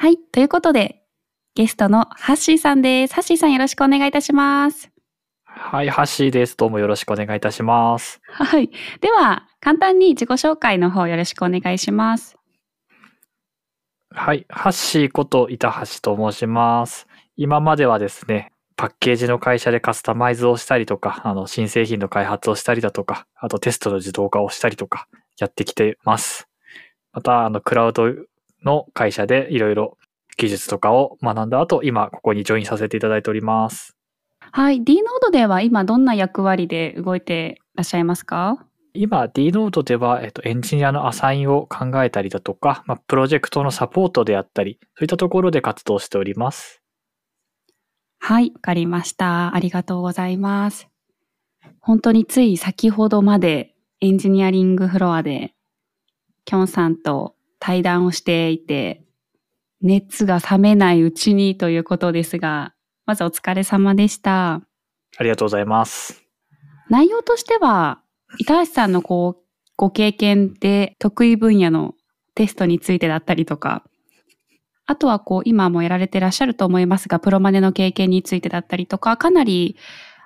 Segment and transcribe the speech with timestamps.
[0.00, 0.16] はい。
[0.16, 1.02] ということで、
[1.54, 3.12] ゲストのハッシーさんです。
[3.12, 4.90] ハッシーさんよろしくお願いいたします。
[5.44, 6.56] はい、ハッシーです。
[6.56, 8.18] どうもよろしくお願いいたします。
[8.24, 8.70] はい。
[9.02, 12.38] では、簡単に自己紹介の方よろしくお願いします。
[14.08, 17.06] はい、ハッシーこと板橋と申します。
[17.36, 25.08] 今まではですね、パッケージの会社でカスタマイズをしたりとか、あの、新製品の開発をしたりだとか、あとテストの自動化をしたりとか、
[25.38, 26.48] やってきてます。
[27.12, 28.14] また、あの、クラウド
[28.64, 29.96] の会社でいろいろ
[30.36, 33.96] 技術とかを学んだ後、今、ここにジョインさせていただいております。
[34.52, 34.82] はい。
[34.82, 38.66] D ノードでは今どんな役割で動いていらっしゃいますか？
[38.94, 46.82] 今、D ノードでは、えっと、エンジニアのアサインを考えたりだとか、まあ、プロジェクトのサポートであったり、そういったところで活動しております。
[48.18, 48.50] はい。
[48.52, 49.54] わかりました。
[49.54, 50.88] ありがとうございます。
[51.78, 55.54] 本当につい先ほどまでエンジニアリングフロアで
[56.44, 59.04] キョンさんと対談をしていて、
[59.80, 62.74] 熱が冷めないうちにということですが、
[63.06, 64.62] まずお疲れ様でした。
[65.16, 66.22] ありがとうございます。
[66.88, 68.00] 内容としては、
[68.38, 69.44] 板橋さんのこう、
[69.76, 71.94] ご経験で得意分野の
[72.34, 73.84] テストについてだったりとか、
[74.86, 79.76] あとはこう、今もやられてらっしゃると思いますが、プロマネの経験についてだったりとか、かなり、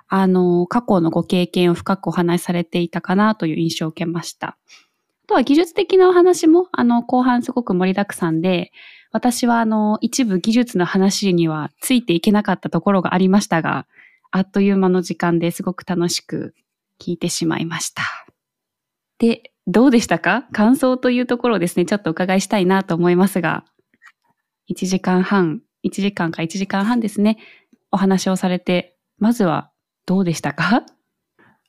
[0.07, 4.57] あの、過去のご経験を深くお話しされていたかなという印象を受けました。
[5.25, 8.71] あとは技術的なお話も、あの、後半すごく盛りだくさんで、
[9.11, 13.87] 私はあの、一部技術の話にはついていけなかったところがありましたが、
[14.29, 16.53] あっという間の時間ですごく楽しく
[17.01, 18.03] 聞いてしまいました。
[19.17, 20.43] で、どうでしたか？
[20.53, 23.65] 感想というところをですね、ちょっとお伺いしたいなと思いますが、
[24.69, 27.39] 1時間半、1時間か1時間半ですね、
[27.91, 29.71] お話をされて、まずは
[30.05, 30.83] どうでしたか？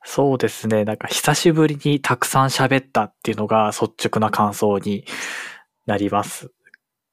[0.09, 0.85] そうですね。
[0.85, 5.05] なんか久しぶりにたくさん喋ったっていうのが率直な感想に
[5.85, 6.53] なります。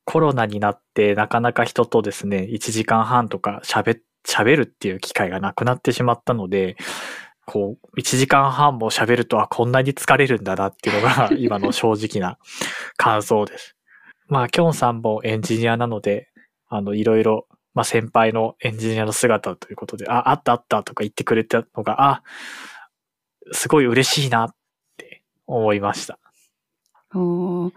[0.05, 6.77] コロナになってなかなか人とですね、1時間半とか喋、喋るっていう機会がなくなってしまったので、
[7.47, 12.37] こう、1時間半も喋ると、あ、こんなに疲れるんだなっていうのが 今の正直な
[12.97, 13.75] 感想です。
[14.27, 16.29] まあ、キョンさんもエンジニアなので、
[16.67, 22.23] あの、いろいろ、まあ、先輩のエンジニアの姿ということで、あ、あったあったとか言ってくれたのが、あ、
[23.51, 24.55] すごい嬉しいなっ
[24.97, 26.19] て思いました。
[27.13, 27.71] おー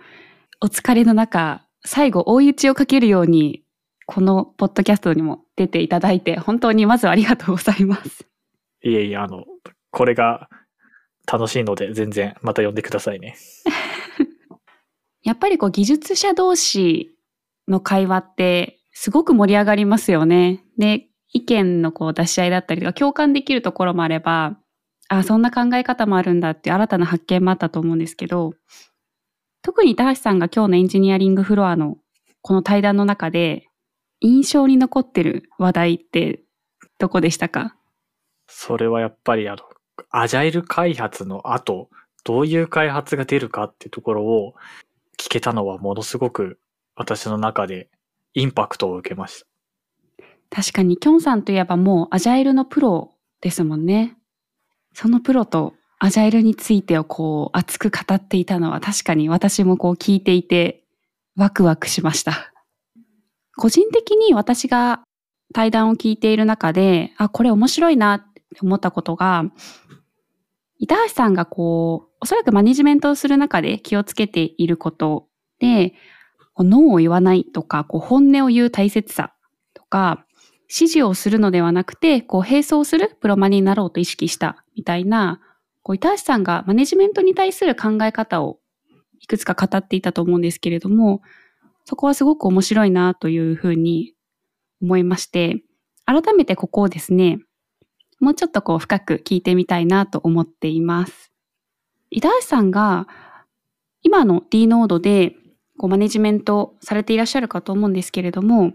[0.62, 3.62] お疲れの中、最後、追い打ちをかけるように、
[4.06, 8.27] このポッドキャストにも出ていただいて、本当にまずはありがとうございます。
[8.82, 9.44] いえいえ、あの、
[9.91, 10.49] これが
[11.31, 13.37] 楽しいので、全然また呼んでくださいね。
[15.22, 17.16] やっぱりこう技術者同士
[17.69, 20.65] の会話ってすごく盛り上がりますよね。
[20.78, 24.56] で、意見のこう出し合いだったりとか共感できるところもあれば、
[25.09, 28.55] あそんな考え方もあるんだって新たな発見もあったと思うんですけど、
[29.62, 31.99] 特に高橋さんが今日のエンジニアリングフロアの
[32.43, 33.66] この対談の中で
[34.21, 36.43] 印象に残ってる話題って
[36.99, 37.77] どこでしたか？
[38.49, 39.62] それはやっぱりあの、
[40.11, 41.91] アジャイル開発の後、
[42.25, 44.55] どういう開発が出るかってところを
[45.19, 46.59] 聞けたのはものすごく
[46.95, 47.89] 私の中で
[48.34, 49.47] インパクトを受けました。
[50.49, 54.16] 確かにキョンさんといえばもうアジャイルのプロですもんね。
[54.99, 60.84] そのプロとアジャイルについてをこう熱く語っていたのは確かに私もこう聞いていて
[61.37, 62.51] ワクワクしました。
[63.59, 65.03] 個人的に私が
[65.53, 69.45] 対談を聞いている中で、あ、これ面白いなって思ったことが、
[70.79, 75.27] 板橋さんがこう、おそらくマネジメントをする中で気をつけていること
[75.59, 75.93] で、
[76.55, 79.34] こうノーを言わないとか、こう本音を言う大切さ
[79.75, 80.26] とか、
[80.69, 85.41] 指示をするのではなくて、こう並走するプロマネになろうと意識したみたいな、
[85.82, 88.59] こう板橋さんがマネジメントに対する考え方を
[89.21, 91.22] いくつか語っていたと思うんですけれども、
[91.84, 94.15] そこはすごく面白いなというふうに
[94.82, 95.62] 思いまして、
[96.04, 97.38] 改めてここをですね、
[98.19, 101.33] もうちょっとこう深く聞いてみたいなと思っています。
[102.10, 103.06] 板橋さんが
[104.03, 105.34] 今の D ノードで
[105.77, 108.72] こうマネジメントされていらっしゃるかと思うんですけれども、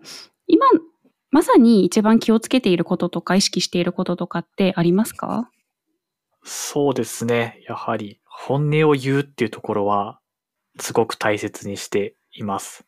[0.48, 0.68] 今
[1.32, 5.50] まさに一番気をつけていることとか意識していることとかってありますか？
[6.44, 7.64] そうですね。
[7.68, 10.20] やはり本音を言うっていうところは
[10.80, 12.86] すごく大切にしています。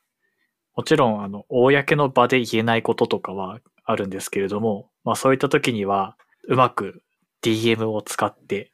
[0.76, 6.18] もちろん、あの、公の場で言えないこととかはあるんですけれども、まあそういった時には
[6.48, 7.04] うまく
[7.44, 8.72] DM を使って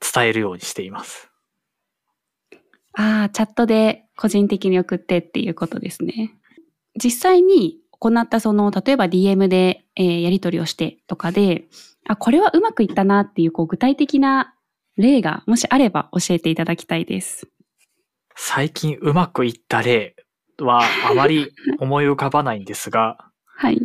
[0.00, 1.30] 伝えるようにしています。
[2.94, 6.34] ああ、チャットで個人的に送ってっていうことですね。
[7.02, 11.66] 実際に行ったその、例えば DM で、えーやり取りをしてとかで、
[12.08, 14.54] あ、これはうまくいったなっていうこう具体的な
[14.96, 17.48] 例がもしあれば教えていただきたいです。
[18.34, 20.16] 最近うまくいった例
[20.58, 23.80] はあまり 思い浮かばないんですが、はい。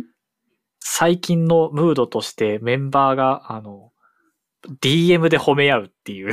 [0.80, 3.92] 最近のムードとしてメンバーが、あの、
[4.80, 6.32] DM で褒め合うっていう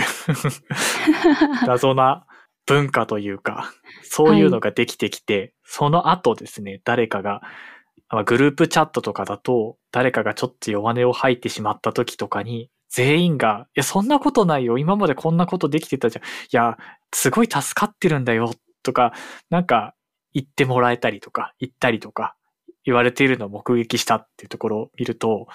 [1.67, 2.25] 謎な
[2.65, 3.71] 文化というか、
[4.03, 7.74] そういうのができてきて、その後ですね、誰かが、まあ
[8.23, 14.77] グループチャットとかだと、誰かがちょっと弱音を吐いてしまった時とかに、全員が、いや、そんなことないよ。
[14.77, 16.23] 今までこんなことできてたじゃん。
[16.23, 16.77] いや、
[17.13, 18.53] すごい助かってるんだよ。
[18.83, 19.13] とか、
[19.49, 19.95] なんか
[20.33, 22.35] 言ってもらえたりとか、言ったりとか、
[22.83, 25.47] 言われているのを目撃したっていうところを見ると、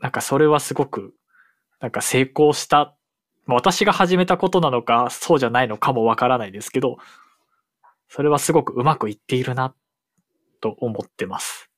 [0.00, 1.14] なんかそれはすごく、
[1.80, 2.96] なんか成功した、
[3.46, 6.96] 私が始めたことなのか、そうじゃないのかもわからないですけど、
[8.08, 9.74] それはすごくうまくいっているな、
[10.60, 11.70] と思ってます。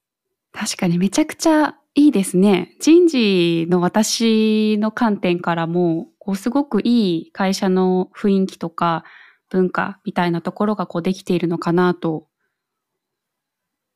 [0.53, 2.77] 確かにめちゃくちゃいいですね。
[2.81, 9.05] 人事の私の観点からも、こうすごくいい会社の雰囲気とか
[9.51, 12.29] 文化みたいなところがこうできているのかなと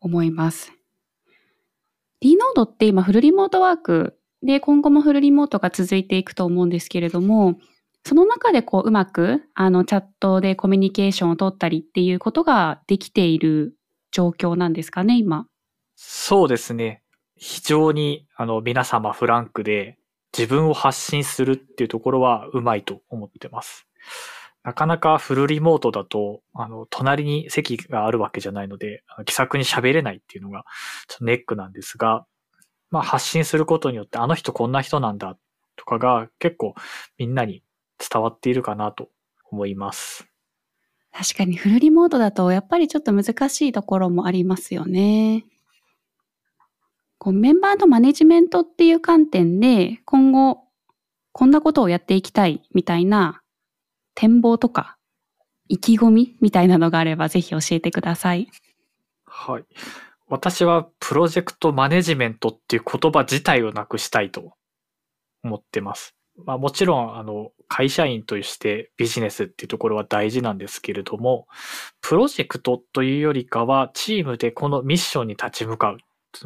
[0.00, 0.72] 思います。
[2.20, 7.58] D ノードって今フルリモートワークで今後もフルリモートが続いていくと思うんですけれども、
[8.04, 13.76] その中でこううまくあのチャットでコミュニケーションを取ったりっていうことができている
[14.12, 15.46] 状況なんですかね、今。
[15.96, 17.02] そうですね。
[17.36, 19.98] 非常に、あの、皆様フランクで
[20.36, 23.88] 自分を発信するっていうところはうまいと思ってます。
[24.62, 30.64] なかなかフルリモートだと、あの、隣に席があるわけじゃないので、気さくに喋れないっていうのが、
[31.08, 32.26] ちょっとネックなんですが、
[32.90, 35.36] まあ発信することによって、あの人こんな人なんだ
[35.76, 36.74] とかが結構
[37.18, 37.62] みんなに
[37.98, 39.08] 伝わっているかなと
[39.50, 40.31] 思います。
[41.12, 45.44] 確かにフルリモートだとやっぱりちょっと難しいところもありますよね。
[47.18, 50.64] こうメンバーのマネジメントっていう観点で今後
[51.30, 53.42] こんなことをやっていきたいみたいな
[54.14, 54.96] 展望とか
[55.68, 58.48] 意気込みみたいなのがあればぜひ教えてください。
[59.24, 59.64] はい。
[60.28, 64.54] 私はプロジェクトマネジメントっていう言葉自体をなくしたいと
[65.44, 66.14] 思ってます。
[66.36, 71.46] まあもちろん、あの、会社員としてビジネスっていうところは大事なんですけれども、
[72.00, 75.98] プロジェクトというよりかはチームでこのミッションに立ち向かう。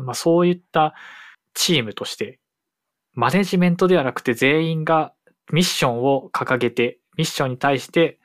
[0.02, 0.94] まあそういった
[1.54, 2.38] チームとして、
[3.14, 5.14] マネジメントではなくて全員が
[5.52, 8.18] ミッションを掲げて、ミッションに対して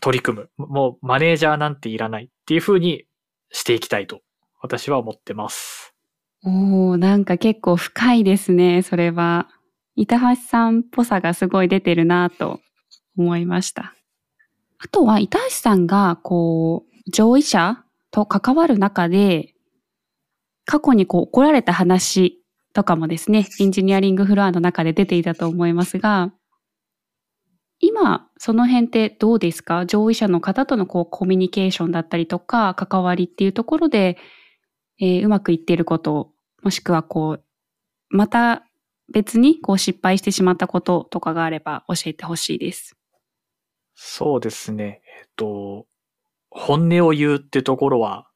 [0.00, 0.50] 取り組む。
[0.56, 3.04] もうマネージャーなんていらないっていうふうに
[3.52, 4.20] していきたいと
[4.60, 5.94] 私は思ってます。
[6.42, 9.48] おー、なんか結構深いですね、それは。
[10.00, 12.60] 板橋さんっぽさがすごい出てるなと
[13.18, 13.94] 思いました。
[14.78, 19.54] あとは板橋さんがこう、上位者と関わる中で、
[20.64, 22.42] 過去にこう怒られた話
[22.72, 26.32] とかもですね、エンジニアリングフロアの中で出ていたと思いますが、
[27.78, 29.84] 今、その辺ってどうですか？
[29.86, 34.16] 上位者の方とのこうコミュニケーションだったりとか、関わりっていうところで、
[34.98, 36.30] えーうまくいっていること、
[36.62, 37.44] もしくはこう、
[38.08, 38.64] また
[39.10, 42.96] 別にこう失敗してしまったこととかがあれば教えてほしいです。
[43.94, 45.02] そうですね。
[45.20, 45.86] えっと、
[46.50, 48.28] 本音を言うってところは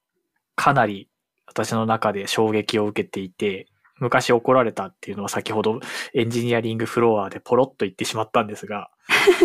[0.57, 1.09] かなり
[1.47, 3.69] 私の中で衝撃を受けていて、
[3.99, 5.81] 昔怒られたっていうのは先ほど
[6.15, 8.91] エンジニアリングフロアでポロッと言ってしまったんですが、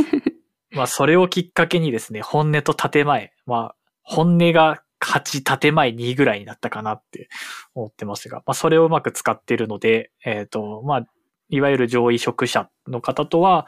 [0.72, 7.30] まあそれをきっかけにですね、本音と建前、まあ本音が8、建前2ぐらいになったかなって
[7.76, 11.06] 思ってますが、まあそれをうまく使っているので、えっ、と、まあ、
[11.50, 13.68] いわゆる上位職者の方とは、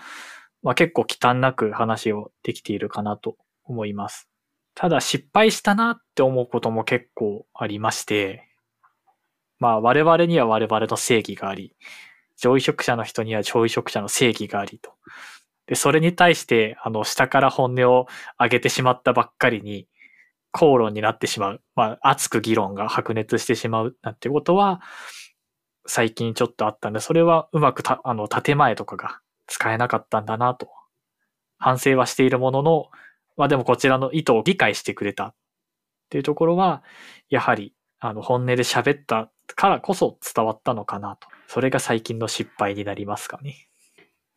[0.64, 4.30] まあ結構忌憚なく話をできているかなと思います。
[4.76, 8.48] ただ失敗したなって思うことも結構ありまして、
[9.60, 11.76] まあ我々には我々の正義があり、
[12.38, 14.94] 上位職者の人には上位職者の正義がありと。
[15.68, 18.08] で、それに対して、あの、下から本音を
[18.40, 19.88] 上げてしまったばっかりに、
[20.52, 21.62] 口論になってしまう。
[21.76, 24.82] まあ、熱く議論が白熱してしまうなんてことは、
[25.86, 30.70] 最近ちょっとあったんで、それはうまくた、あの、建前とかが使えなかったんだなと。
[31.58, 32.90] 反省はしているものの、
[33.38, 35.36] まあでもこちらの意図を理解してくれたっ
[36.10, 36.84] ていうところは、
[37.30, 41.28] やはり、あの、本音で喋ったからこそ伝わったのかなと。
[41.48, 43.68] それが最近の失敗になりますかね。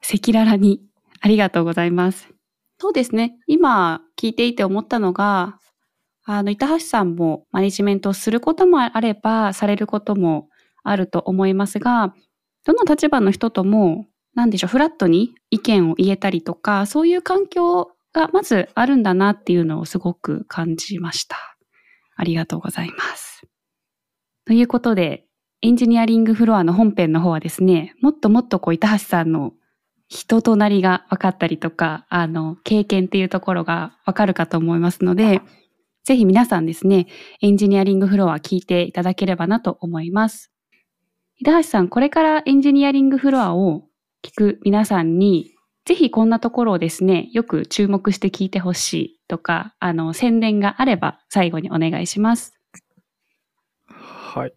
[0.03, 0.83] 赤裸々に
[1.21, 2.29] ありがとうございます。
[2.79, 3.37] そうですね。
[3.47, 5.59] 今聞いていて思ったのが、
[6.25, 10.49] あの、板橋さんもマネジメントをすることもあれば、されることも
[10.85, 12.15] あると思いますが、
[12.65, 21.37] どの立場の人とも、なんでしょう、フラットに意見を言えたりとか、そういう環境がまずあるんだなっていうのをすごく感じました。
[22.17, 23.43] ありがとうございます。
[24.47, 25.27] ということで、
[25.63, 29.55] エンジニアリングフロアの本編の方はですね、もっともっとこう、板橋さんの
[30.09, 35.41] 人となりが分かったりとか、あの、経験っていうところが分かるかと思いますので、
[36.05, 37.07] ぜひ皆さんですね、
[37.41, 40.54] エンジニアリングフロア聞いていただければなと思います。
[41.39, 43.83] 井橋さん、これからエンジニアリングフロアを
[44.23, 52.55] 聞く皆さんに、ぜひこんなところをですね、よく注目して聞いてほしいとか、あの、宣伝があれば最後にお願いします。
[53.87, 54.55] はい。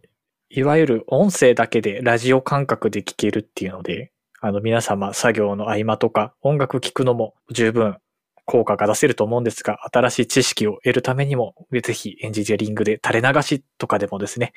[0.50, 7.98] いわゆる音声だけでラジオ感覚で聞けるっていうので、あの皆様作業の合間とか音楽聴くのも十分
[8.46, 14.54] 効果が出せると思うんですが、新しい知識を得るためにも、ぜひエンジニアリングで垂れ流しとかでもですね、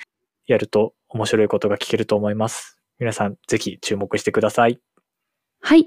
[0.46, 2.80] やると面白いことが聞けると思います。
[2.98, 4.80] 皆さんぜひ注目してください。
[5.60, 5.86] はい。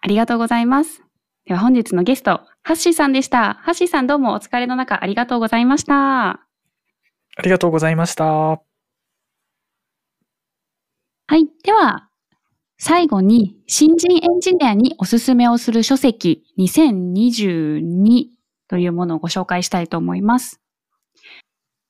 [0.00, 1.02] ありがとうございます。
[1.46, 3.54] では本日のゲスト、ハッシーさんでした。
[3.54, 6.30] ハッシーさんどうもお疲れの中ありがとうございました。
[6.30, 6.40] あ
[7.42, 8.24] りがとうございました。
[8.24, 8.60] は
[11.36, 11.48] い。
[11.64, 12.08] では、
[12.78, 18.26] 最後に、新人エンジニアにおすすめをする書籍2022
[18.68, 20.60] というものをご紹介したいと思います。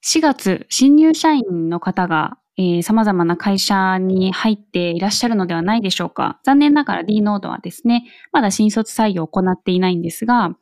[0.05, 6.41] 4月、新入社員の方が、えー、様々な会社に入っていらっしゃるのではないでしょうか。
[6.45, 10.57] 残念ながら d ノードはですね、まだ新卒採用を行っていないんですが、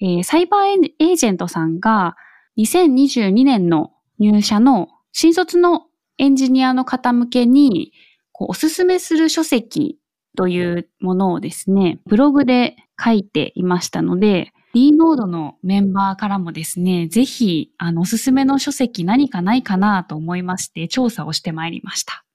[0.00, 2.16] えー、サイバーエージェントさんが
[2.58, 5.86] 2022年の入社の新卒の
[6.18, 7.92] エンジニアの方向けに、
[8.32, 9.98] こうおすすめする書籍
[10.36, 22.26] というものをですね、ブログで書いていましたので、D ノードのメンバーからもですね、ぜひ、あの、おすすめの書籍何かないかなと思いまして、調査をしてまいりました。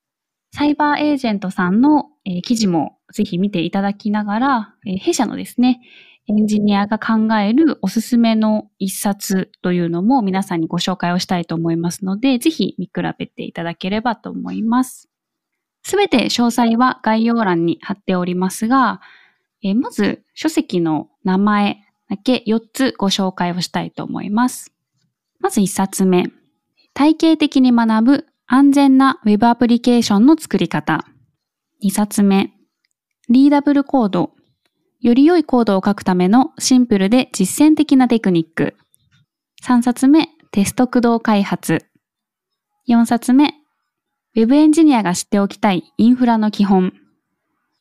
[0.52, 5.82] サイバーエージェントさんの、えー、記事もぜひ見ていただきながら、えー、弊社のですね、
[6.28, 15.12] エンジニアが考えるおすすめの一冊というのも皆さんにご紹介をしたいと思いますので、ぜひ見比べていただければと思います。
[15.84, 19.00] すべて詳細は概要欄に貼っておりますが、
[19.62, 24.74] えまず書籍の名前だけ4つご紹介をしたいと思います。
[25.40, 26.26] まず1冊目。
[26.94, 31.06] 体系的に学ぶ安全な Web アプリケーションの作り方。
[31.82, 32.52] 2冊目。
[33.30, 34.32] リーダブルコード。
[35.00, 38.76] より良いコードを書くためのシンプルで実践的なテクニック。
[39.64, 40.28] 3冊目。
[40.52, 41.86] テスト駆動開発。
[42.90, 43.54] 4冊目。
[44.36, 46.92] Web エンジニアが知っておきたいインフラの基本。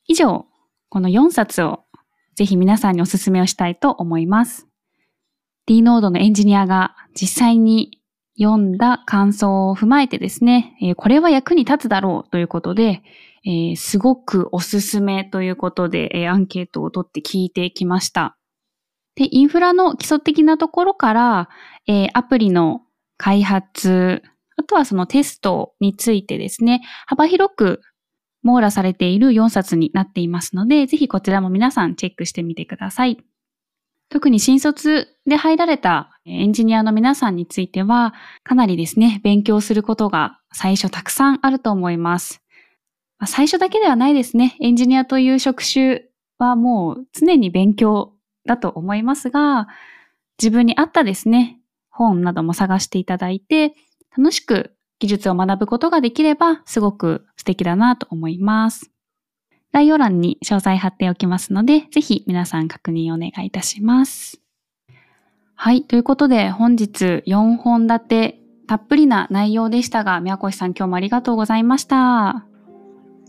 [0.06, 0.46] 以上、
[0.88, 1.80] この4冊を
[2.34, 4.66] ぜひ皆さんにお勧めをしたいと思います。
[5.66, 8.00] D ノードのエンジニアが実際に
[8.38, 13.02] 読んだ感想を踏まえてですね、えこれは役に立つだろうということで、
[13.44, 18.36] えー、すごくおすすめということで、えー、アンケートを取って聞いてきました。
[19.14, 21.48] で、インフラの基礎的なところから、
[21.86, 22.82] え、アプリの
[23.16, 24.22] 開発、
[24.56, 27.80] あとはそのテストについてですね、幅広く
[28.42, 33.18] 網羅されている4冊になっていますので、ぜひこちらも皆さんチェックしてみてください。
[34.08, 42.42] 特に新卒で入られたエンジニアの皆さんについては、かなりですね、勉強することが最初たくさんあると思います。
[43.26, 44.56] 最初だけではないですね。
[44.60, 46.04] エンジニアという職種
[46.38, 48.14] はもう常に勉強
[48.46, 49.68] だと思いますが、
[50.40, 53.74] 自分に合ったですね、本なども探していただいて、
[54.16, 58.92] 楽しく技術を学ぶことができればすごく素敵だなと思います。
[59.72, 64.40] 概要欄に詳細貼っておきますので、ぜひ皆さん確認お願いいたします。
[65.54, 65.82] はい。
[65.82, 72.46] ということで、本日4本立て、たっぷりな内容でしたが、宮越さん今日もありがとうございました。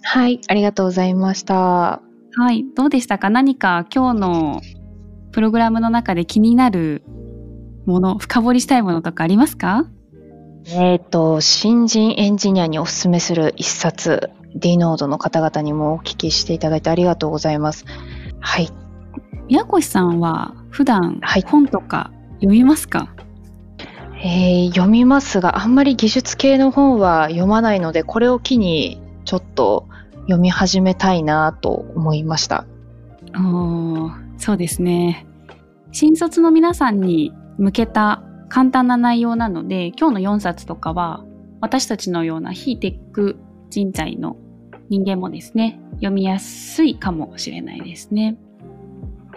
[0.03, 0.39] はい。
[0.47, 1.55] ありがとうございました。
[2.33, 2.65] はい。
[2.75, 3.29] どうでしたか？
[3.29, 4.61] 何か今日の
[5.31, 7.03] プログラムの中で気になる
[7.85, 9.85] もの、深掘りしたいものとかありますか？
[10.67, 17.85] えっ、ー、と、新人エンジニアにお勧めする一冊、D ノードの方々にもお聞きしていただいてありがとうございます。
[18.39, 18.69] はい。
[19.47, 29.87] 宮越さんは普段本とか読みますか、はい、えー、読みますが、あんまり技術系の本は読まないので、これを機にちょっと
[30.21, 32.65] 読み始めたいなと思いました。
[33.35, 35.25] おそうですね。
[35.91, 41.23] 新卒の皆さんに向けた簡単な内容なので、今日の4冊とかは、
[41.61, 43.39] 私たちのような非テック
[43.69, 44.35] 人材の
[44.89, 48.37] 人間もですね、読みやすいかもしれないですね。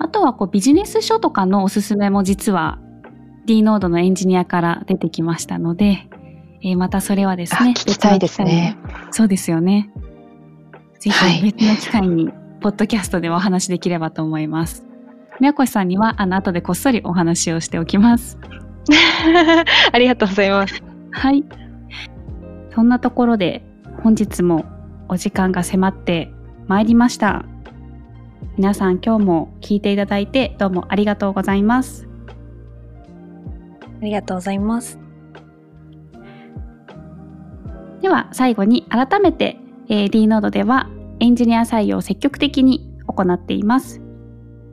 [0.01, 2.81] あとはこうビジネス書とかのおすすめも実は
[3.47, 6.09] D ノードのエンジニアから出てきましたので、
[6.65, 8.77] えー、またそれはですね、聞きたいですね。
[9.13, 9.93] そうですよね。
[10.99, 12.31] ぜひ別の機会に、
[12.61, 14.85] ポッドキャストでお話できればと思います。
[15.39, 18.41] 宮越さんには、あの、後でこっそりお話をしておきます。
[19.93, 20.83] ありがとうございます。
[21.11, 21.45] はい。
[22.75, 23.65] そんなところで
[24.03, 24.65] 本日も
[25.09, 26.33] お時間が迫って
[26.67, 27.45] まいりました。
[28.57, 32.09] 皆さん今日も聞いていただいてどうもありがとうございます。
[34.01, 34.99] ありがとうございます。
[38.03, 44.03] では最後に改めて、えー D ノードではエンジニア採用を積極的に行っています。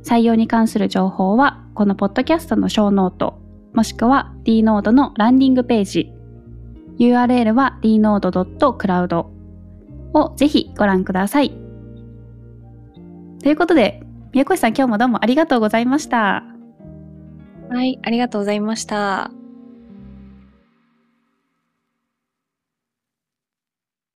[0.03, 3.40] 採用に関する情報はこのポッドキャストのショーノート
[3.73, 6.11] もしくは D ノードのランディングページ
[6.99, 9.25] URL は dnode.cloud
[10.13, 11.51] をぜひご覧ください。
[13.41, 16.43] ということで宮越さん今日もどうもありがとうございました。
[17.69, 19.31] はい、ありがとうございました。